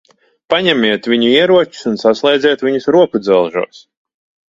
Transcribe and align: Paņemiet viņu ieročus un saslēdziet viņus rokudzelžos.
Paņemiet 0.53 1.09
viņu 1.13 1.29
ieročus 1.35 1.87
un 1.91 2.01
saslēdziet 2.07 2.67
viņus 2.71 2.93
rokudzelžos. 2.99 3.89